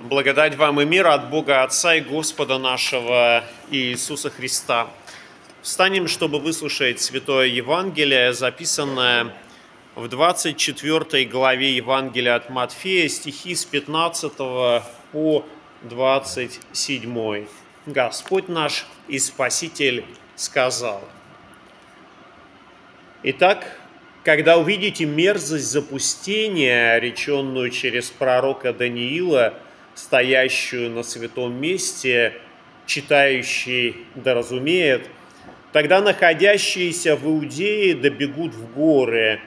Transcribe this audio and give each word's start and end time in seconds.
Благодать 0.00 0.54
вам 0.54 0.80
и 0.80 0.86
мир 0.86 1.08
от 1.08 1.28
Бога 1.28 1.62
Отца 1.62 1.94
и 1.94 2.00
Господа 2.00 2.56
нашего 2.56 3.44
Иисуса 3.70 4.30
Христа. 4.30 4.88
Встанем, 5.60 6.08
чтобы 6.08 6.38
выслушать 6.38 7.02
Святое 7.02 7.48
Евангелие, 7.48 8.32
записанное 8.32 9.36
в 9.96 10.08
24 10.08 11.26
главе 11.26 11.76
Евангелия 11.76 12.36
от 12.36 12.48
Матфея, 12.48 13.10
стихи 13.10 13.54
с 13.54 13.66
15 13.66 14.32
по 15.12 15.44
27. 15.82 17.46
Господь 17.84 18.48
наш 18.48 18.86
и 19.06 19.18
Спаситель 19.18 20.06
сказал. 20.34 21.04
Итак, 23.22 23.78
когда 24.24 24.56
увидите 24.56 25.04
мерзость 25.04 25.66
запустения, 25.70 26.98
реченную 26.98 27.68
через 27.68 28.08
пророка 28.08 28.72
Даниила– 28.72 29.52
стоящую 29.94 30.90
на 30.90 31.02
святом 31.02 31.54
месте, 31.60 32.34
читающий 32.86 33.96
да 34.14 34.34
разумеет, 34.34 35.08
тогда 35.72 36.00
находящиеся 36.00 37.16
в 37.16 37.26
Иудее 37.26 37.94
добегут 37.94 38.54
в 38.54 38.72
горы, 38.74 39.40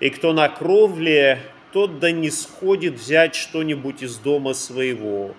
и 0.00 0.10
кто 0.10 0.32
на 0.32 0.48
кровле, 0.48 1.40
тот 1.72 2.00
да 2.00 2.10
не 2.10 2.30
сходит 2.30 2.94
взять 2.94 3.34
что-нибудь 3.34 4.02
из 4.02 4.16
дома 4.16 4.52
своего. 4.52 5.34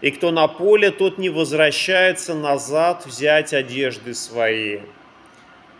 И 0.00 0.10
кто 0.10 0.30
на 0.30 0.46
поле, 0.46 0.90
тот 0.90 1.18
не 1.18 1.30
возвращается 1.30 2.34
назад 2.34 3.06
взять 3.06 3.54
одежды 3.54 4.14
свои. 4.14 4.80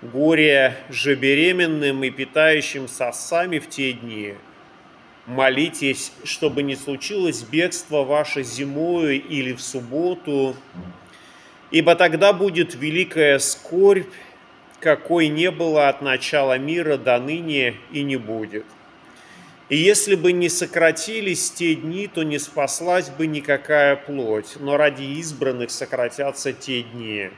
Горе 0.00 0.76
же 0.88 1.14
беременным 1.14 2.02
и 2.04 2.10
питающим 2.10 2.88
сосами 2.88 3.58
в 3.58 3.68
те 3.68 3.92
дни– 3.92 4.34
Молитесь, 5.26 6.12
чтобы 6.24 6.62
не 6.62 6.76
случилось 6.76 7.42
бегство 7.42 8.04
ваше 8.04 8.42
зимою 8.42 9.22
или 9.22 9.54
в 9.54 9.62
субботу, 9.62 10.54
ибо 11.70 11.94
тогда 11.96 12.34
будет 12.34 12.74
великая 12.74 13.38
скорбь, 13.38 14.12
какой 14.80 15.28
не 15.28 15.50
было 15.50 15.88
от 15.88 16.02
начала 16.02 16.58
мира 16.58 16.98
до 16.98 17.18
ныне 17.18 17.74
и 17.90 18.02
не 18.02 18.16
будет. 18.16 18.66
И 19.70 19.78
если 19.78 20.14
бы 20.14 20.32
не 20.32 20.50
сократились 20.50 21.50
те 21.50 21.74
дни, 21.74 22.06
то 22.06 22.22
не 22.22 22.38
спаслась 22.38 23.08
бы 23.08 23.26
никакая 23.26 23.96
плоть, 23.96 24.56
но 24.60 24.76
ради 24.76 25.04
избранных 25.04 25.70
сократятся 25.70 26.52
те 26.52 26.82
дни. 26.82 27.30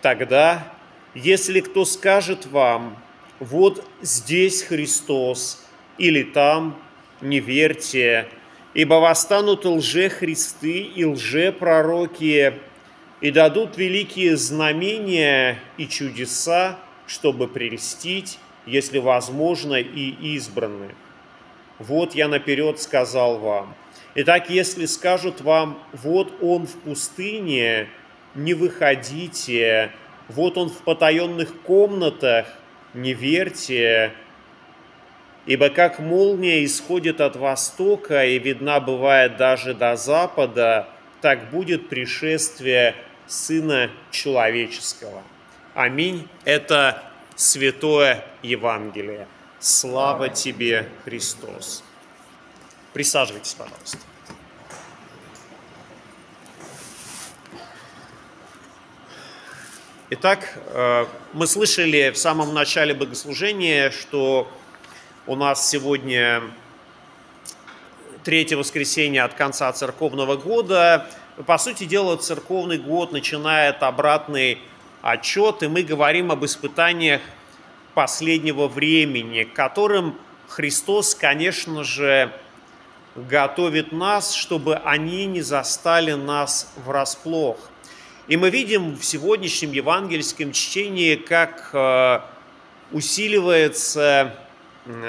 Тогда, 0.00 0.72
если 1.14 1.60
кто 1.60 1.84
скажет 1.84 2.46
вам, 2.46 2.96
вот 3.40 3.86
здесь 4.00 4.62
Христос, 4.62 5.62
или 6.02 6.24
там, 6.24 6.76
не 7.20 7.38
верьте, 7.38 8.26
ибо 8.74 8.94
восстанут 8.94 9.64
лже-христы 9.64 10.80
и 10.80 11.04
лже-пророки, 11.04 12.54
и 13.20 13.30
дадут 13.30 13.78
великие 13.78 14.36
знамения 14.36 15.60
и 15.76 15.86
чудеса, 15.86 16.76
чтобы 17.06 17.46
прельстить, 17.46 18.40
если 18.66 18.98
возможно, 18.98 19.74
и 19.76 20.34
избранных. 20.34 20.90
Вот 21.78 22.16
я 22.16 22.26
наперед 22.26 22.80
сказал 22.80 23.38
вам. 23.38 23.72
Итак, 24.16 24.50
если 24.50 24.86
скажут 24.86 25.40
вам, 25.40 25.78
вот 25.92 26.32
он 26.42 26.66
в 26.66 26.72
пустыне, 26.80 27.86
не 28.34 28.54
выходите, 28.54 29.92
вот 30.26 30.58
он 30.58 30.68
в 30.68 30.78
потаенных 30.78 31.60
комнатах, 31.62 32.46
не 32.92 33.14
верьте, 33.14 34.12
Ибо 35.44 35.70
как 35.70 35.98
молния 35.98 36.64
исходит 36.64 37.20
от 37.20 37.34
востока 37.34 38.24
и 38.24 38.38
видна 38.38 38.78
бывает 38.78 39.36
даже 39.36 39.74
до 39.74 39.96
запада, 39.96 40.88
так 41.20 41.50
будет 41.50 41.88
пришествие 41.88 42.94
Сына 43.26 43.90
Человеческого. 44.10 45.22
Аминь. 45.74 46.28
Это 46.44 47.02
Святое 47.34 48.24
Евангелие. 48.42 49.26
Слава 49.58 50.28
тебе, 50.28 50.88
Христос. 51.04 51.82
Присаживайтесь, 52.92 53.54
пожалуйста. 53.54 53.98
Итак, 60.10 60.58
э, 60.66 61.06
мы 61.32 61.46
слышали 61.46 62.10
в 62.10 62.18
самом 62.18 62.52
начале 62.52 62.92
богослужения, 62.92 63.90
что 63.90 64.52
у 65.26 65.36
нас 65.36 65.70
сегодня 65.70 66.42
третье 68.24 68.56
воскресенье 68.56 69.22
от 69.22 69.34
конца 69.34 69.72
церковного 69.72 70.36
года. 70.36 71.06
По 71.46 71.58
сути 71.58 71.84
дела, 71.84 72.16
церковный 72.16 72.78
год 72.78 73.12
начинает 73.12 73.84
обратный 73.84 74.58
отчет, 75.00 75.62
и 75.62 75.68
мы 75.68 75.84
говорим 75.84 76.32
об 76.32 76.44
испытаниях 76.44 77.20
последнего 77.94 78.66
времени, 78.66 79.44
которым 79.44 80.18
Христос, 80.48 81.14
конечно 81.14 81.84
же, 81.84 82.32
готовит 83.14 83.92
нас, 83.92 84.34
чтобы 84.34 84.76
они 84.76 85.26
не 85.26 85.42
застали 85.42 86.12
нас 86.12 86.72
врасплох. 86.84 87.58
И 88.26 88.36
мы 88.36 88.50
видим 88.50 88.96
в 88.96 89.04
сегодняшнем 89.04 89.72
евангельском 89.72 90.52
чтении, 90.52 91.14
как 91.14 91.70
э, 91.72 92.20
усиливается 92.90 94.34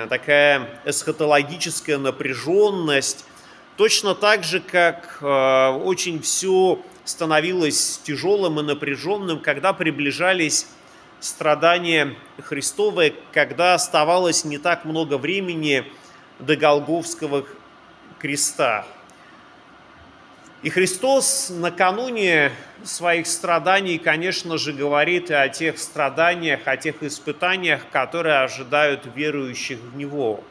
такая 0.10 0.82
эсхатологическая 0.86 1.98
напряженность, 1.98 3.26
точно 3.78 4.16
так 4.16 4.44
же, 4.44 4.60
как 4.60 5.18
э, 5.22 5.70
очень 5.84 6.22
все 6.22 6.80
становилось 7.06 8.00
тяжелым 8.04 8.60
и 8.60 8.64
напряженным, 8.64 9.40
когда 9.40 9.74
приближались 9.74 10.68
страдания 11.20 12.16
Христовы, 12.42 13.16
когда 13.32 13.74
оставалось 13.74 14.46
не 14.46 14.58
так 14.58 14.86
много 14.86 15.18
времени 15.18 15.86
до 16.40 16.56
Голговского 16.56 17.46
креста. 18.20 18.86
И 20.64 20.70
Христос 20.70 21.50
накануне 21.50 22.54
своих 22.86 23.28
страданий, 23.28 23.98
конечно 23.98 24.58
же, 24.58 24.72
говорит 24.72 25.30
и 25.30 25.34
о 25.34 25.50
тех 25.50 25.78
страданиях, 25.78 26.62
о 26.64 26.78
тех 26.78 27.04
испытаниях, 27.04 27.82
которые 27.92 28.38
ожидают 28.38 29.02
верующих 29.14 29.80
в 29.80 29.98
Него. 29.98 30.42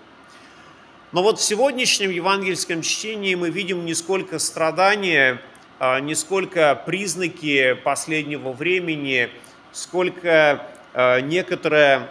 Но 1.13 1.23
вот 1.23 1.39
в 1.39 1.43
сегодняшнем 1.43 2.11
евангельском 2.11 2.83
чтении 2.83 3.35
мы 3.35 3.49
видим 3.49 3.87
не 3.87 3.95
сколько 3.95 4.39
страдания, 4.39 5.41
а 5.79 5.99
не 5.99 6.15
сколько 6.15 6.75
признаки 6.75 7.73
последнего 7.73 8.53
времени, 8.53 9.31
сколько 9.73 10.67
а, 10.93 11.21
некоторое 11.21 12.11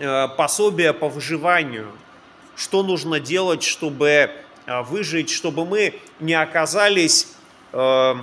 а, 0.00 0.28
пособие 0.28 0.94
по 0.94 1.10
выживанию, 1.10 1.92
что 2.56 2.82
нужно 2.82 3.20
делать, 3.20 3.62
чтобы 3.62 4.30
выжить, 4.66 5.30
чтобы 5.30 5.64
мы 5.64 5.94
не 6.20 6.34
оказались 6.34 7.28
э, 7.72 8.14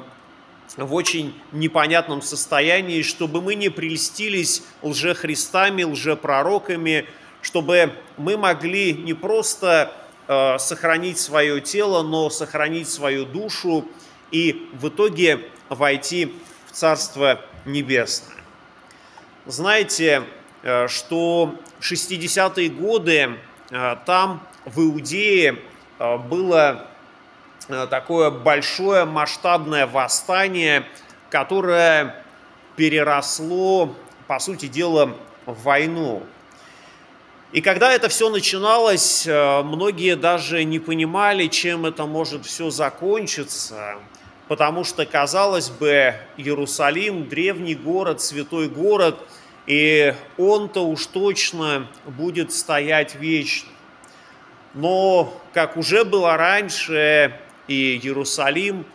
в 0.78 0.94
очень 0.94 1.34
непонятном 1.52 2.22
состоянии, 2.22 3.02
чтобы 3.02 3.42
мы 3.42 3.56
не 3.56 3.70
прельстились 3.70 4.64
лжехристами, 4.82 5.84
лжепророками, 5.84 7.06
чтобы 7.42 7.94
мы 8.18 8.38
могли 8.38 8.94
не 8.94 9.14
просто 9.14 9.94
э, 10.28 10.58
сохранить 10.60 11.20
свое 11.20 11.60
тело, 11.62 12.04
но 12.04 12.30
сохранить 12.30 12.90
свою 12.90 13.26
душу 13.26 13.86
и 14.32 14.70
в 14.74 14.90
итоге 14.90 15.42
войти 15.70 16.34
в 16.68 16.72
Царство 16.72 17.42
Небесное. 17.66 18.38
Знаете, 19.46 20.24
э, 20.64 20.88
что 20.88 21.56
в 21.80 21.92
60-е 21.92 22.70
годы 22.70 23.38
там, 24.06 24.42
в 24.66 24.82
Иудее, 24.82 25.60
было 26.00 26.88
э, 27.68 27.88
такое 27.90 28.32
большое 28.32 29.06
масштабное 29.06 29.86
восстание, 29.86 30.86
которое 31.30 32.24
переросло, 32.76 33.94
по 34.28 34.40
сути 34.40 34.68
дела, 34.68 35.16
в 35.46 35.64
войну. 35.64 36.24
И 37.52 37.62
когда 37.62 37.92
это 37.92 38.10
все 38.10 38.30
начиналось, 38.30 39.26
э, 39.28 39.64
многие 39.64 40.16
даже 40.16 40.64
не 40.64 40.80
понимали, 40.80 41.48
чем 41.48 41.86
это 41.86 42.06
может 42.06 42.46
все 42.46 42.70
закончиться, 42.70 43.96
потому 44.48 44.84
что, 44.84 45.06
казалось 45.06 45.70
бы, 45.70 46.16
Иерусалим, 46.38 47.28
древний 47.28 47.76
город, 47.76 48.22
святой 48.22 48.70
город, 48.70 49.18
и 49.66 50.16
он-то 50.38 50.88
уж 50.88 51.08
точно 51.08 51.88
будет 52.06 52.54
стоять 52.54 53.16
вечно. 53.16 53.70
Но, 54.74 55.34
как 55.54 55.78
уже 55.78 56.06
было 56.06 56.38
раньше, 56.38 57.40
и 57.68 57.98
Иерусалим 57.98 58.86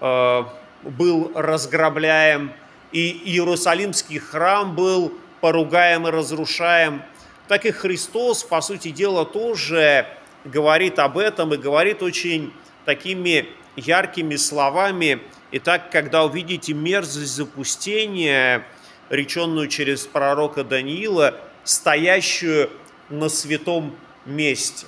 э, 0.00 0.42
был 0.82 1.32
разграбляем, 1.34 2.52
и 2.92 3.10
Иерусалимский 3.24 4.18
храм 4.18 4.74
был 4.74 5.12
поругаем 5.40 6.06
и 6.06 6.10
разрушаем, 6.10 7.02
так 7.48 7.66
и 7.66 7.70
Христос, 7.70 8.44
по 8.44 8.60
сути 8.60 8.90
дела, 8.90 9.26
тоже 9.26 10.06
говорит 10.44 10.98
об 10.98 11.18
этом 11.18 11.52
и 11.54 11.56
говорит 11.56 12.02
очень 12.02 12.52
такими 12.84 13.48
яркими 13.76 14.36
словами. 14.36 15.20
Итак, 15.50 15.90
когда 15.90 16.24
увидите 16.24 16.72
мерзость 16.72 17.34
запустения, 17.34 18.64
реченную 19.10 19.68
через 19.68 20.06
пророка 20.06 20.64
Даниила, 20.64 21.38
стоящую 21.64 22.70
на 23.10 23.28
святом 23.28 23.94
месте. 24.24 24.86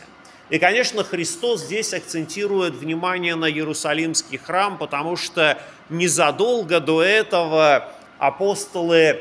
И, 0.50 0.58
конечно, 0.58 1.02
Христос 1.02 1.62
здесь 1.62 1.94
акцентирует 1.94 2.74
внимание 2.74 3.34
на 3.34 3.50
Иерусалимский 3.50 4.36
храм, 4.36 4.76
потому 4.76 5.16
что 5.16 5.58
незадолго 5.88 6.80
до 6.80 7.02
этого 7.02 7.88
апостолы 8.18 8.94
э, 8.94 9.18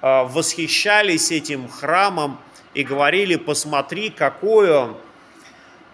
восхищались 0.00 1.30
этим 1.30 1.68
храмом 1.68 2.38
и 2.72 2.84
говорили, 2.84 3.36
посмотри, 3.36 4.08
какой 4.08 4.70
он. 4.74 4.96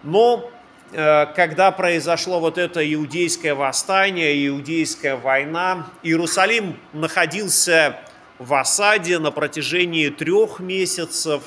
Но 0.03 0.49
э, 0.93 1.25
когда 1.35 1.71
произошло 1.71 2.39
вот 2.39 2.57
это 2.57 2.81
иудейское 2.93 3.55
восстание, 3.55 4.47
иудейская 4.47 5.17
война, 5.17 5.89
Иерусалим 6.03 6.79
находился 6.93 7.99
в 8.37 8.53
осаде 8.53 9.19
на 9.19 9.31
протяжении 9.31 10.07
трех 10.07 10.61
месяцев, 10.61 11.43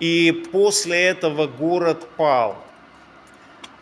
и 0.00 0.32
после 0.52 1.04
этого 1.04 1.46
город 1.46 2.06
пал. 2.16 2.56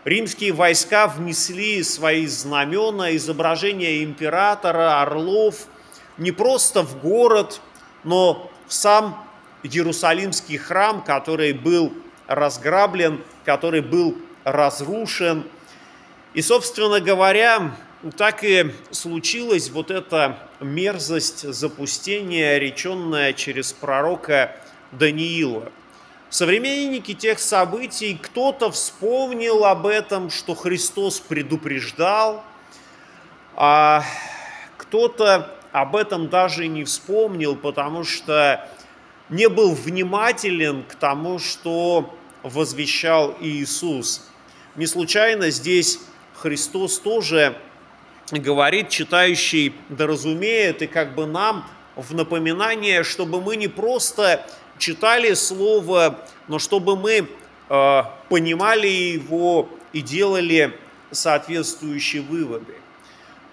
Римские 0.05 0.53
войска 0.53 1.07
внесли 1.07 1.83
свои 1.83 2.27
знамена, 2.27 3.15
изображения 3.17 4.03
императора, 4.03 5.01
орлов, 5.01 5.67
не 6.19 6.33
просто 6.33 6.83
в 6.83 7.01
город, 7.01 7.61
но 8.03 8.51
в 8.67 8.73
сам 8.73 9.25
Иерусалимский 9.63 10.57
храм, 10.57 11.03
который 11.03 11.53
был 11.53 11.93
разграблен, 12.27 13.23
который 13.45 13.81
был 13.81 14.17
разрушен. 14.45 15.45
И, 16.35 16.43
собственно 16.43 17.01
говоря, 17.01 17.77
так 18.17 18.43
и 18.43 18.73
случилась 18.91 19.71
вот 19.71 19.93
эта 19.93 20.39
мерзость 20.61 21.53
запустения, 21.53 22.59
реченная 22.59 23.33
через 23.33 23.73
пророка 23.73 24.57
Даниила. 24.91 25.71
Современники 26.33 27.13
тех 27.13 27.39
событий, 27.39 28.19
кто-то 28.19 28.71
вспомнил 28.71 29.67
об 29.67 29.87
этом, 29.87 30.31
что 30.31 30.55
Христос 30.55 31.21
предупреждал, 31.21 32.43
а 33.55 34.03
кто-то 34.79 35.55
об 35.73 35.95
этом 35.95 36.31
даже 36.31 36.69
не 36.69 36.85
вспомнил, 36.85 37.55
потому 37.55 38.03
что 38.05 38.67
не 39.29 39.47
был 39.51 39.75
внимателен 39.75 40.85
к 40.85 40.95
тому, 40.95 41.39
что 41.39 42.17
возвещал 42.43 43.37
Иисус. 43.39 44.27
Не 44.75 44.87
случайно 44.87 45.51
здесь 45.51 45.99
Христос 46.33 46.99
тоже 46.99 47.59
говорит, 48.31 48.89
читающий 48.89 49.75
да 49.91 50.07
разумеет, 50.07 50.81
и 50.81 50.87
как 50.87 51.15
бы 51.15 51.27
нам 51.27 51.69
в 51.95 52.15
напоминание, 52.15 53.03
чтобы 53.03 53.43
мы 53.43 53.57
не 53.57 53.69
просто 53.69 54.47
читали 54.83 55.35
Слово, 55.35 56.19
но 56.49 56.59
чтобы 56.59 56.97
мы 56.97 57.29
э, 57.69 58.03
понимали 58.29 58.89
его 58.89 59.69
и 59.93 60.03
делали 60.03 60.77
соответствующие 61.13 62.23
выводы. 62.23 62.75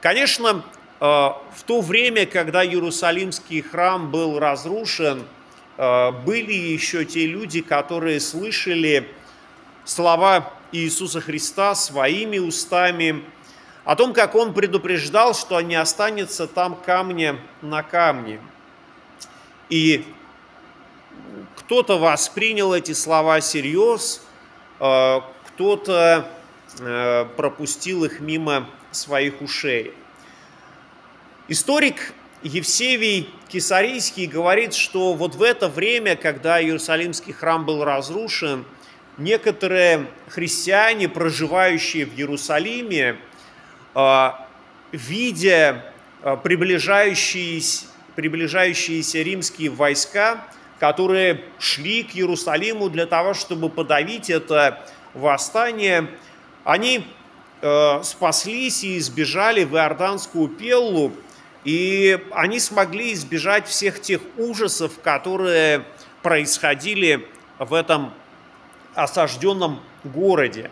Конечно, 0.01 0.63
э, 0.99 1.05
в 1.05 1.63
то 1.67 1.81
время, 1.81 2.25
когда 2.25 2.65
Иерусалимский 2.65 3.61
храм 3.61 4.09
был 4.09 4.39
разрушен, 4.39 5.23
э, 5.77 6.11
были 6.25 6.53
еще 6.53 7.05
те 7.05 7.27
люди, 7.27 7.61
которые 7.61 8.19
слышали 8.19 9.07
слова 9.85 10.51
Иисуса 10.71 11.21
Христа 11.21 11.75
своими 11.75 12.39
устами, 12.39 13.23
о 13.85 13.95
том, 13.95 14.13
как 14.13 14.35
он 14.35 14.53
предупреждал, 14.53 15.33
что 15.33 15.59
не 15.61 15.75
останется 15.75 16.47
там 16.47 16.75
камня 16.75 17.39
на 17.61 17.81
камне. 17.81 18.39
И 19.69 20.05
кто-то 21.55 21.97
воспринял 21.97 22.73
эти 22.73 22.93
слова 22.93 23.39
всерьез, 23.39 24.21
э, 24.79 25.21
кто-то 25.47 26.27
э, 26.79 27.25
пропустил 27.37 28.05
их 28.05 28.19
мимо 28.19 28.69
своих 28.91 29.41
ушей. 29.41 29.93
Историк 31.47 32.13
Евсевий 32.43 33.29
Кисарийский 33.49 34.25
говорит, 34.25 34.73
что 34.73 35.13
вот 35.13 35.35
в 35.35 35.43
это 35.43 35.67
время, 35.67 36.15
когда 36.15 36.61
Иерусалимский 36.61 37.33
храм 37.33 37.65
был 37.65 37.83
разрушен, 37.83 38.65
некоторые 39.17 40.07
христиане, 40.29 41.09
проживающие 41.09 42.05
в 42.05 42.15
Иерусалиме, 42.17 43.17
а, 43.93 44.47
видя 44.91 45.93
приближающиеся, 46.43 47.85
приближающиеся 48.15 49.21
римские 49.21 49.69
войска, 49.69 50.45
которые 50.79 51.43
шли 51.59 52.03
к 52.03 52.15
Иерусалиму 52.15 52.89
для 52.89 53.05
того, 53.05 53.33
чтобы 53.33 53.69
подавить 53.69 54.29
это 54.29 54.81
восстание, 55.13 56.09
они 56.63 57.05
а, 57.61 58.01
спаслись 58.03 58.83
и 58.83 58.97
избежали 58.97 59.65
в 59.65 59.75
Иорданскую 59.75 60.47
Пеллу, 60.47 61.11
и 61.65 62.17
они 62.31 62.59
смогли 62.59 63.13
избежать 63.13 63.67
всех 63.67 64.01
тех 64.01 64.21
ужасов, 64.37 64.93
которые 65.03 65.83
происходили 66.21 67.27
в 67.57 67.73
этом 67.73 68.13
осажденном 68.95 69.81
городе. 70.05 70.71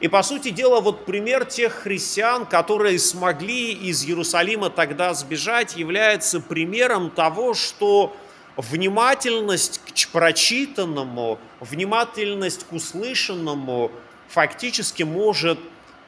И, 0.00 0.08
по 0.08 0.22
сути 0.22 0.50
дела, 0.50 0.80
вот 0.80 1.06
пример 1.06 1.44
тех 1.44 1.72
христиан, 1.72 2.46
которые 2.46 2.98
смогли 2.98 3.72
из 3.72 4.04
Иерусалима 4.04 4.70
тогда 4.70 5.14
сбежать, 5.14 5.76
является 5.76 6.40
примером 6.40 7.10
того, 7.10 7.54
что 7.54 8.14
внимательность 8.56 9.80
к 9.80 10.12
прочитанному, 10.12 11.38
внимательность 11.60 12.66
к 12.66 12.72
услышанному 12.72 13.90
фактически 14.28 15.02
может 15.02 15.58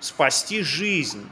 спасти 0.00 0.62
жизнь. 0.62 1.28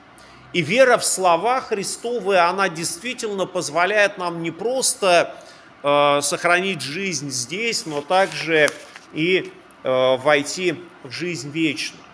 И 0.53 0.63
вера 0.63 0.99
в 0.99 1.05
слова 1.05 1.61
Христовы, 1.61 2.39
она 2.39 2.69
действительно 2.69 3.47
позволяет 3.47 4.19
нам 4.19 4.43
не 4.43 4.53
просто 4.53 5.35
э, 5.83 6.21
сохранить 6.23 6.81
жизнь 6.81 7.31
здесь, 7.31 7.87
но 7.87 8.03
также 8.03 8.71
и 9.13 9.53
э, 9.83 10.17
войти 10.17 10.77
в 11.03 11.11
жизнь 11.11 11.51
вечную. 11.51 12.05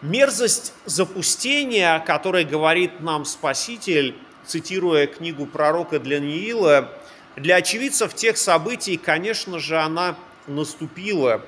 Мерзость 0.00 0.72
запустения, 0.84 1.94
о 1.94 2.00
которой 2.00 2.44
говорит 2.44 3.00
нам 3.00 3.24
Спаситель, 3.24 4.14
цитируя 4.44 5.06
книгу 5.06 5.46
пророка 5.46 5.98
Даниила, 5.98 6.92
для 7.36 7.56
очевидцев 7.56 8.14
тех 8.14 8.36
событий, 8.36 8.96
конечно 8.96 9.58
же, 9.58 9.78
она 9.78 10.16
наступила. 10.46 11.42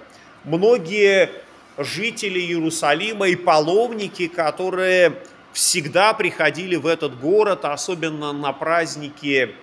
Многие 0.44 1.30
жители 1.78 2.40
Иерусалима 2.40 3.28
и 3.28 3.36
паломники, 3.36 4.26
которые 4.26 5.16
всегда 5.52 6.12
приходили 6.12 6.76
в 6.76 6.86
этот 6.86 7.18
город, 7.18 7.64
особенно 7.64 8.32
на 8.32 8.52
праздники 8.52 9.54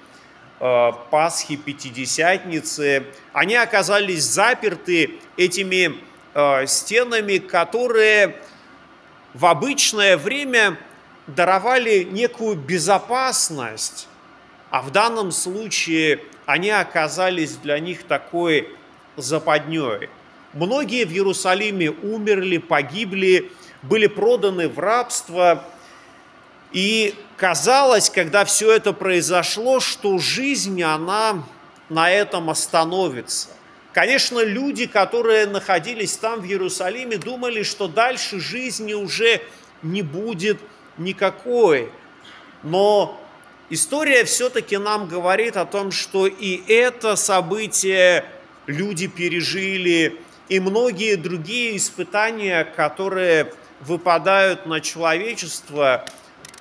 э, 0.59 0.91
Пасхи, 1.11 1.55
Пятидесятницы, 1.55 3.05
они 3.31 3.55
оказались 3.55 4.23
заперты 4.23 5.19
этими 5.37 5.95
э, 6.33 6.67
стенами, 6.67 7.37
которые 7.37 8.35
в 9.33 9.45
обычное 9.45 10.17
время 10.17 10.77
даровали 11.27 12.03
некую 12.03 12.55
безопасность, 12.55 14.07
а 14.73 14.81
в 14.81 14.89
данном 14.89 15.31
случае 15.31 16.21
они 16.47 16.71
оказались 16.71 17.57
для 17.57 17.77
них 17.77 18.05
такой 18.05 18.67
западней. 19.15 20.09
Многие 20.53 21.05
в 21.05 21.11
Иерусалиме 21.11 21.91
умерли, 21.91 22.57
погибли, 22.57 23.51
были 23.83 24.07
проданы 24.07 24.67
в 24.67 24.79
рабство. 24.79 25.63
И 26.71 27.13
казалось, 27.37 28.09
когда 28.09 28.45
все 28.45 28.71
это 28.71 28.93
произошло, 28.93 29.79
что 29.79 30.17
жизнь, 30.17 30.81
она 30.81 31.43
на 31.89 32.09
этом 32.09 32.49
остановится. 32.49 33.49
Конечно, 33.93 34.43
люди, 34.43 34.87
которые 34.87 35.45
находились 35.45 36.17
там, 36.17 36.41
в 36.41 36.45
Иерусалиме, 36.45 37.17
думали, 37.17 37.61
что 37.61 37.87
дальше 37.87 38.39
жизни 38.39 38.95
уже 38.95 39.39
не 39.83 40.01
будет 40.01 40.57
никакой. 40.97 41.91
Но 42.63 43.19
история 43.73 44.23
все-таки 44.23 44.77
нам 44.77 45.07
говорит 45.07 45.57
о 45.57 45.65
том, 45.65 45.91
что 45.91 46.27
и 46.27 46.61
это 46.71 47.15
событие 47.15 48.25
люди 48.67 49.07
пережили, 49.07 50.19
и 50.49 50.59
многие 50.59 51.15
другие 51.15 51.77
испытания, 51.77 52.63
которые 52.63 53.53
выпадают 53.79 54.65
на 54.65 54.79
человечество, 54.79 56.05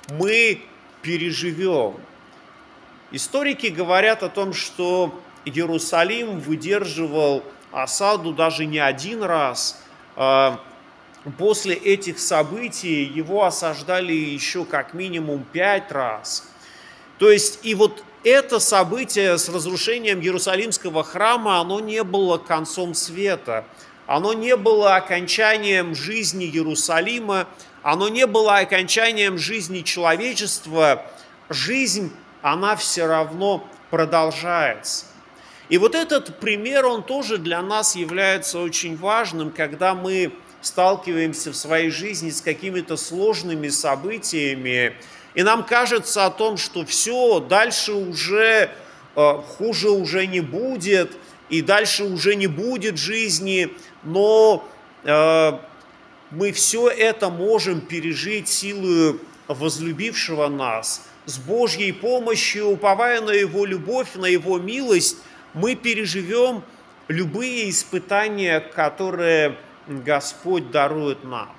мы 0.09 0.61
переживем. 1.01 1.95
Историки 3.11 3.67
говорят 3.67 4.23
о 4.23 4.29
том, 4.29 4.53
что 4.53 5.21
Иерусалим 5.45 6.39
выдерживал 6.39 7.43
осаду 7.71 8.33
даже 8.33 8.65
не 8.65 8.79
один 8.79 9.21
раз. 9.23 9.81
А, 10.15 10.59
после 11.37 11.75
этих 11.75 12.19
событий 12.19 13.03
его 13.03 13.45
осаждали 13.45 14.13
еще 14.13 14.65
как 14.65 14.93
минимум 14.93 15.45
пять 15.51 15.91
раз. 15.91 16.49
То 17.19 17.31
есть 17.31 17.59
и 17.63 17.75
вот 17.75 18.03
это 18.23 18.59
событие 18.59 19.37
с 19.37 19.49
разрушением 19.49 20.21
Иерусалимского 20.21 21.03
храма, 21.03 21.59
оно 21.59 21.79
не 21.79 22.03
было 22.03 22.37
концом 22.37 22.93
света, 22.93 23.65
оно 24.07 24.33
не 24.33 24.55
было 24.55 24.95
окончанием 24.95 25.95
жизни 25.95 26.45
Иерусалима, 26.45 27.47
оно 27.81 28.09
не 28.09 28.25
было 28.25 28.57
окончанием 28.57 29.37
жизни 29.37 29.81
человечества. 29.81 31.05
Жизнь, 31.49 32.11
она 32.41 32.75
все 32.75 33.05
равно 33.05 33.67
продолжается. 33.89 35.05
И 35.69 35.77
вот 35.77 35.95
этот 35.95 36.39
пример, 36.39 36.85
он 36.85 37.03
тоже 37.03 37.37
для 37.37 37.61
нас 37.61 37.95
является 37.95 38.59
очень 38.59 38.97
важным, 38.97 39.51
когда 39.51 39.93
мы 39.93 40.33
сталкиваемся 40.61 41.51
в 41.51 41.55
своей 41.55 41.89
жизни 41.89 42.29
с 42.29 42.41
какими-то 42.41 42.95
сложными 42.97 43.69
событиями, 43.69 44.95
и 45.35 45.43
нам 45.43 45.63
кажется 45.63 46.25
о 46.25 46.29
том, 46.29 46.57
что 46.57 46.85
все, 46.85 47.39
дальше 47.39 47.93
уже 47.93 48.69
э, 49.15 49.33
хуже 49.57 49.89
уже 49.89 50.27
не 50.27 50.41
будет, 50.41 51.11
и 51.49 51.61
дальше 51.61 52.03
уже 52.03 52.35
не 52.35 52.47
будет 52.47 52.97
жизни, 52.97 53.69
но 54.03 54.67
э, 55.03 55.59
мы 56.31 56.51
все 56.51 56.89
это 56.89 57.29
можем 57.29 57.81
пережить 57.81 58.47
силой 58.47 59.19
возлюбившего 59.47 60.47
нас. 60.47 61.07
С 61.25 61.37
Божьей 61.37 61.91
помощью, 61.91 62.67
уповая 62.67 63.21
на 63.21 63.31
Его 63.31 63.65
любовь, 63.65 64.15
на 64.15 64.25
Его 64.25 64.59
милость, 64.59 65.17
мы 65.53 65.75
переживем 65.75 66.63
любые 67.07 67.69
испытания, 67.69 68.59
которые 68.59 69.57
Господь 69.87 70.71
дарует 70.71 71.23
нам. 71.23 71.49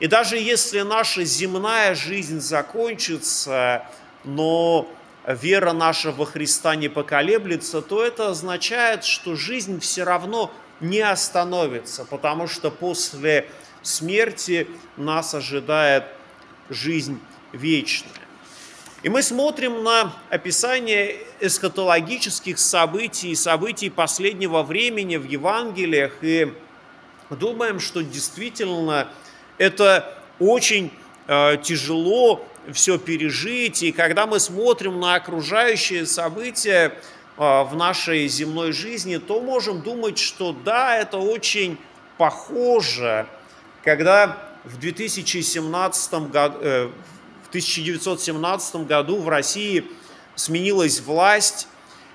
И 0.00 0.06
даже 0.06 0.36
если 0.36 0.80
наша 0.80 1.24
земная 1.24 1.94
жизнь 1.94 2.40
закончится, 2.40 3.86
но 4.24 4.88
вера 5.26 5.72
наша 5.72 6.10
во 6.10 6.26
Христа 6.26 6.74
не 6.74 6.88
поколеблется, 6.88 7.80
то 7.80 8.04
это 8.04 8.28
означает, 8.28 9.04
что 9.04 9.36
жизнь 9.36 9.80
все 9.80 10.04
равно 10.04 10.52
не 10.80 11.00
остановится, 11.00 12.04
потому 12.04 12.48
что 12.48 12.70
после 12.70 13.48
смерти 13.82 14.66
нас 14.96 15.34
ожидает 15.34 16.04
жизнь 16.68 17.20
вечная. 17.52 18.12
И 19.02 19.10
мы 19.10 19.22
смотрим 19.22 19.84
на 19.84 20.14
описание 20.30 21.18
эсхатологических 21.38 22.58
событий, 22.58 23.34
событий 23.34 23.90
последнего 23.90 24.62
времени 24.62 25.16
в 25.16 25.24
Евангелиях 25.24 26.12
и 26.22 26.52
думаем, 27.28 27.80
что 27.80 28.00
действительно 28.02 29.08
это 29.58 30.18
очень 30.38 30.92
э, 31.26 31.56
тяжело 31.62 32.44
все 32.72 32.98
пережить. 32.98 33.82
И 33.82 33.92
когда 33.92 34.26
мы 34.26 34.40
смотрим 34.40 35.00
на 35.00 35.14
окружающие 35.14 36.06
события 36.06 36.94
э, 37.36 37.62
в 37.62 37.74
нашей 37.74 38.26
земной 38.28 38.72
жизни, 38.72 39.18
то 39.18 39.40
можем 39.40 39.82
думать, 39.82 40.18
что 40.18 40.52
да, 40.52 40.96
это 40.96 41.18
очень 41.18 41.78
похоже, 42.16 43.26
когда 43.82 44.38
в 44.64 44.78
2017 44.78 46.14
году, 46.30 46.58
э, 46.60 46.90
в 47.44 47.48
1917 47.48 48.76
году 48.86 49.20
в 49.20 49.28
России 49.28 49.84
сменилась 50.34 51.00
власть, 51.00 51.68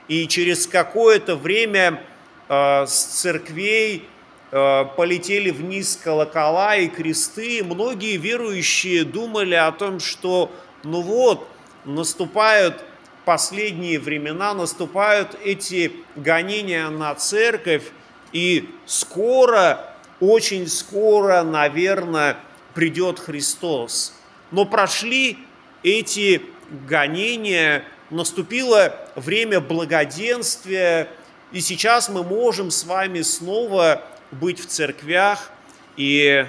и 0.08 0.28
через 0.28 0.66
какое-то 0.66 1.36
время 1.36 2.04
э, 2.50 2.86
с 2.88 3.22
церквей 3.22 4.10
полетели 4.52 5.52
вниз 5.52 6.00
колокола 6.04 6.76
и 6.76 6.88
кресты. 6.88 7.64
Многие 7.64 8.18
верующие 8.18 9.04
думали 9.04 9.56
о 9.56 9.72
том, 9.72 10.00
что 10.00 10.52
ну 10.84 11.02
вот, 11.02 11.48
наступают 11.86 12.84
последние 13.26 14.00
времена, 14.00 14.54
наступают 14.54 15.38
эти 15.44 15.92
гонения 16.16 16.90
на 16.90 17.14
церковь, 17.16 17.84
и 18.32 18.70
скоро, 18.86 19.96
очень 20.20 20.68
скоро, 20.68 21.44
наверное, 21.44 22.38
придет 22.74 23.20
Христос. 23.20 24.14
Но 24.52 24.66
прошли 24.66 25.38
эти 25.84 26.42
гонения, 26.88 27.84
наступило 28.10 28.96
время 29.16 29.60
благоденствия, 29.60 31.08
и 31.52 31.62
сейчас 31.62 32.10
мы 32.10 32.24
можем 32.24 32.72
с 32.72 32.84
вами 32.84 33.22
снова 33.22 34.04
быть 34.32 34.60
в 34.60 34.68
церквях 34.68 35.52
и 35.98 36.46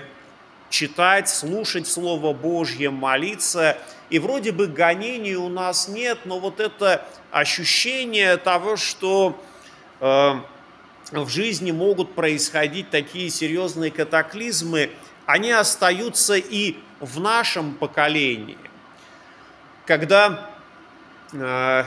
читать, 0.69 1.29
слушать 1.29 1.87
Слово 1.87 2.33
Божье, 2.33 2.91
молиться. 2.91 3.79
И 4.09 4.19
вроде 4.19 4.53
бы 4.53 4.67
гонений 4.67 5.37
у 5.37 5.49
нас 5.49 5.89
нет, 5.89 6.19
но 6.25 6.39
вот 6.39 6.61
это 6.61 7.07
ощущение 7.31 8.37
того, 8.37 8.77
что 8.77 9.41
э, 10.01 10.33
в 11.13 11.29
жизни 11.29 11.73
могут 11.73 12.15
происходить 12.15 12.91
такие 12.91 13.31
серьезные 13.31 13.91
катаклизмы, 13.91 14.91
они 15.27 15.53
остаются 15.53 16.37
и 16.37 16.77
в 16.99 17.21
нашем 17.21 17.75
поколении. 17.75 18.59
Когда 19.87 20.51
э, 21.33 21.85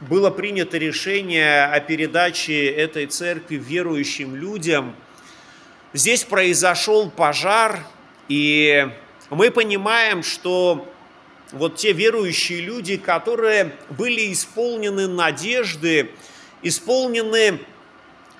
было 0.00 0.30
принято 0.30 0.78
решение 0.78 1.64
о 1.64 1.80
передаче 1.80 2.66
этой 2.66 3.06
церкви 3.06 3.56
верующим 3.56 4.34
людям– 4.34 4.94
Здесь 5.94 6.22
произошел 6.22 7.08
пожар, 7.10 7.80
и 8.28 8.88
мы 9.30 9.50
понимаем, 9.50 10.22
что 10.22 10.86
вот 11.50 11.76
те 11.76 11.92
верующие 11.92 12.60
люди, 12.60 12.98
которые 12.98 13.74
были 13.88 14.30
исполнены 14.30 15.08
надежды, 15.08 16.10
исполнены 16.60 17.60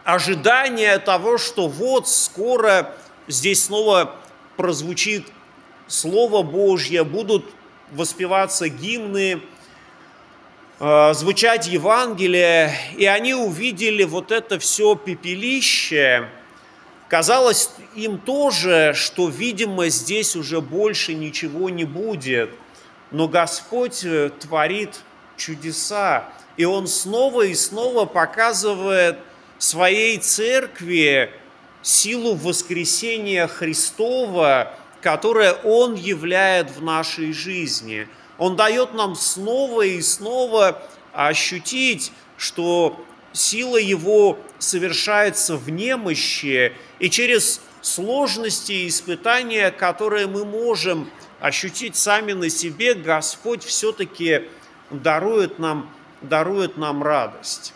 ожидания 0.04 0.98
того, 0.98 1.38
что 1.38 1.68
вот 1.68 2.06
скоро 2.06 2.94
здесь 3.28 3.64
снова 3.64 4.14
прозвучит 4.58 5.26
Слово 5.86 6.42
Божье, 6.42 7.02
будут 7.02 7.46
воспеваться 7.92 8.68
гимны, 8.68 9.40
э, 10.80 11.14
звучать 11.14 11.66
Евангелие, 11.66 12.74
и 12.94 13.06
они 13.06 13.32
увидели 13.32 14.04
вот 14.04 14.32
это 14.32 14.58
все 14.58 14.96
пепелище, 14.96 16.28
Казалось 17.08 17.70
им 17.94 18.18
тоже, 18.18 18.92
что, 18.94 19.28
видимо, 19.28 19.88
здесь 19.88 20.36
уже 20.36 20.60
больше 20.60 21.14
ничего 21.14 21.70
не 21.70 21.84
будет. 21.84 22.50
Но 23.10 23.28
Господь 23.28 24.04
э, 24.04 24.30
творит 24.38 25.00
чудеса, 25.38 26.28
и 26.58 26.66
Он 26.66 26.86
снова 26.86 27.42
и 27.42 27.54
снова 27.54 28.04
показывает 28.04 29.18
своей 29.56 30.18
церкви 30.18 31.32
силу 31.80 32.34
воскресения 32.34 33.46
Христова, 33.46 34.74
которое 35.00 35.54
Он 35.64 35.94
являет 35.94 36.70
в 36.72 36.82
нашей 36.82 37.32
жизни. 37.32 38.06
Он 38.36 38.54
дает 38.54 38.92
нам 38.92 39.14
снова 39.14 39.82
и 39.82 40.02
снова 40.02 40.82
ощутить, 41.14 42.12
что 42.36 43.02
сила 43.32 43.76
Его 43.76 44.38
совершается 44.58 45.56
в 45.56 45.70
немощи, 45.70 46.72
и 46.98 47.10
через 47.10 47.60
сложности 47.80 48.72
и 48.72 48.88
испытания, 48.88 49.70
которые 49.70 50.26
мы 50.26 50.44
можем 50.44 51.10
ощутить 51.40 51.96
сами 51.96 52.32
на 52.32 52.50
себе, 52.50 52.94
Господь 52.94 53.62
все-таки 53.64 54.42
дарует 54.90 55.58
нам, 55.58 55.90
дарует 56.20 56.76
нам 56.76 57.02
радость. 57.02 57.74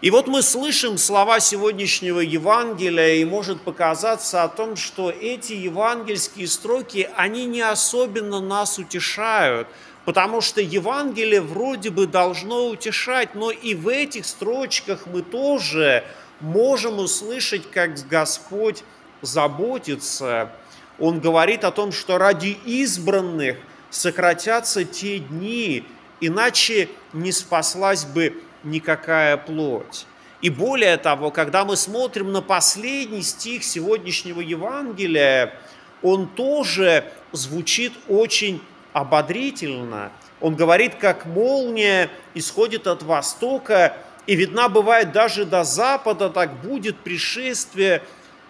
И 0.00 0.10
вот 0.10 0.26
мы 0.26 0.42
слышим 0.42 0.98
слова 0.98 1.38
сегодняшнего 1.38 2.18
Евангелия, 2.18 3.14
и 3.14 3.24
может 3.24 3.60
показаться 3.60 4.42
о 4.42 4.48
том, 4.48 4.74
что 4.74 5.10
эти 5.10 5.52
евангельские 5.52 6.48
строки, 6.48 7.08
они 7.16 7.44
не 7.44 7.60
особенно 7.60 8.40
нас 8.40 8.78
утешают– 8.78 9.68
Потому 10.04 10.40
что 10.40 10.60
Евангелие 10.60 11.40
вроде 11.40 11.90
бы 11.90 12.06
должно 12.06 12.66
утешать, 12.66 13.34
но 13.34 13.50
и 13.50 13.74
в 13.74 13.88
этих 13.88 14.26
строчках 14.26 15.06
мы 15.06 15.22
тоже 15.22 16.04
можем 16.40 16.98
услышать, 16.98 17.70
как 17.70 17.94
Господь 18.08 18.82
заботится. 19.20 20.50
Он 20.98 21.20
говорит 21.20 21.62
о 21.64 21.70
том, 21.70 21.92
что 21.92 22.18
ради 22.18 22.58
избранных 22.64 23.58
сократятся 23.90 24.84
те 24.84 25.20
дни, 25.20 25.84
иначе 26.20 26.88
не 27.12 27.30
спаслась 27.30 28.04
бы 28.04 28.42
никакая 28.64 29.36
плоть. 29.36 30.06
И 30.40 30.50
более 30.50 30.96
того, 30.96 31.30
когда 31.30 31.64
мы 31.64 31.76
смотрим 31.76 32.32
на 32.32 32.42
последний 32.42 33.22
стих 33.22 33.62
сегодняшнего 33.62 34.40
Евангелия, 34.40 35.54
он 36.02 36.26
тоже 36.28 37.04
звучит 37.30 37.92
очень 38.08 38.60
ободрительно. 38.92 40.12
Он 40.40 40.54
говорит, 40.54 40.96
как 40.96 41.26
молния 41.26 42.10
исходит 42.34 42.86
от 42.86 43.02
востока 43.02 43.96
и 44.26 44.34
видна 44.34 44.68
бывает 44.68 45.12
даже 45.12 45.44
до 45.44 45.64
запада, 45.64 46.30
так 46.30 46.60
будет 46.60 46.98
пришествие 46.98 48.02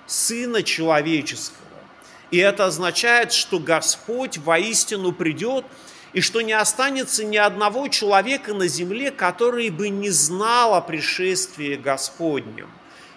Сына 0.06 0.62
Человеческого. 0.62 1.58
И 2.30 2.38
это 2.38 2.66
означает, 2.66 3.32
что 3.32 3.58
Господь 3.58 4.38
воистину 4.38 5.12
придет, 5.12 5.64
и 6.12 6.20
что 6.20 6.42
не 6.42 6.52
останется 6.52 7.24
ни 7.24 7.36
одного 7.36 7.88
человека 7.88 8.52
на 8.52 8.68
земле, 8.68 9.10
который 9.10 9.70
бы 9.70 9.88
не 9.88 10.10
знал 10.10 10.74
о 10.74 10.80
пришествии 10.80 11.76
Господнем. 11.76 12.70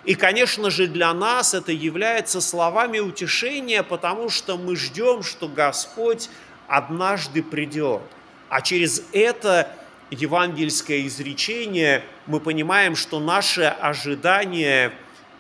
И, 0.06 0.16
конечно 0.16 0.70
же, 0.70 0.88
для 0.88 1.14
нас 1.14 1.54
это 1.54 1.72
является 1.72 2.40
словами 2.40 3.00
утешения, 3.00 3.84
потому 3.84 4.30
что 4.30 4.58
мы 4.58 4.76
ждем, 4.76 5.24
что 5.24 5.48
Господь 5.48 6.30
однажды 6.68 7.44
придет. 7.44 8.02
А 8.50 8.62
через 8.62 9.04
это 9.12 9.72
евангельское 10.12 11.06
изречение 11.08 12.04
мы 12.26 12.40
понимаем, 12.40 12.96
что 12.96 13.20
наши 13.20 13.64
ожидания, 13.64 14.94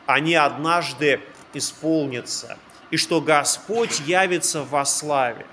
они 0.05 0.35
однажды 0.35 1.19
исполнятся, 1.53 2.57
и 2.91 2.97
что 2.97 3.21
Господь 3.21 3.99
явится 4.01 4.63
во 4.63 4.85
славе. 4.85 5.45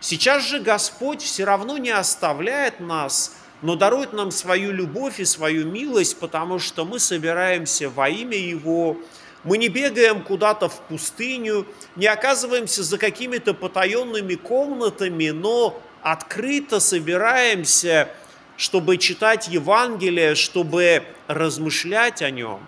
Сейчас 0.00 0.44
же 0.44 0.60
Господь 0.60 1.22
все 1.22 1.44
равно 1.44 1.78
не 1.78 1.90
оставляет 1.90 2.80
нас 2.80 3.38
но 3.62 3.74
дарует 3.74 4.12
нам 4.12 4.30
свою 4.30 4.72
любовь 4.72 5.20
и 5.20 5.24
свою 5.24 5.66
милость, 5.66 6.18
потому 6.18 6.58
что 6.58 6.84
мы 6.84 6.98
собираемся 6.98 7.90
во 7.90 8.08
имя 8.08 8.36
Его, 8.36 8.96
мы 9.44 9.58
не 9.58 9.68
бегаем 9.68 10.22
куда-то 10.22 10.68
в 10.68 10.80
пустыню, 10.82 11.66
не 11.96 12.06
оказываемся 12.06 12.82
за 12.82 12.98
какими-то 12.98 13.54
потаенными 13.54 14.34
комнатами, 14.34 15.30
но 15.30 15.80
открыто 16.02 16.80
собираемся, 16.80 18.08
чтобы 18.56 18.98
читать 18.98 19.48
Евангелие, 19.48 20.34
чтобы 20.34 21.04
размышлять 21.28 22.22
о 22.22 22.30
нем. 22.30 22.60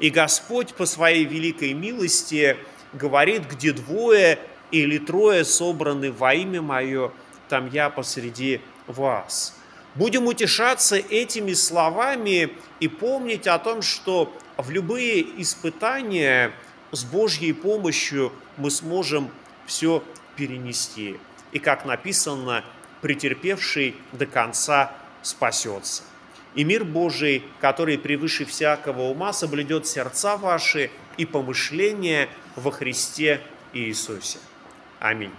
И 0.00 0.10
Господь 0.10 0.74
по 0.74 0.86
своей 0.86 1.24
великой 1.24 1.72
милости 1.72 2.56
говорит, 2.92 3.42
где 3.50 3.72
двое 3.72 4.38
или 4.70 4.98
трое 4.98 5.44
собраны 5.44 6.12
во 6.12 6.34
имя 6.34 6.62
Мое, 6.62 7.12
там 7.48 7.70
я 7.70 7.90
посреди 7.90 8.60
вас. 8.86 9.54
Будем 9.94 10.26
утешаться 10.26 10.96
этими 10.96 11.54
словами 11.54 12.50
и 12.78 12.88
помнить 12.88 13.46
о 13.46 13.58
том, 13.58 13.82
что 13.82 14.32
в 14.58 14.70
любые 14.70 15.40
испытания 15.40 16.52
с 16.90 17.04
Божьей 17.04 17.52
помощью 17.52 18.32
мы 18.56 18.70
сможем 18.70 19.30
все 19.66 20.02
перенести. 20.36 21.18
И 21.52 21.58
как 21.58 21.86
написано, 21.86 22.64
претерпевший 23.00 23.94
до 24.12 24.26
конца 24.26 24.92
спасется. 25.22 26.02
И 26.54 26.64
мир 26.64 26.84
Божий, 26.84 27.44
который 27.60 27.98
превыше 27.98 28.44
всякого 28.44 29.02
ума, 29.02 29.32
соблюдет 29.32 29.86
сердца 29.86 30.36
ваши 30.36 30.90
и 31.16 31.24
помышления 31.24 32.28
во 32.56 32.70
Христе 32.72 33.40
Иисусе. 33.72 34.38
Аминь. 34.98 35.32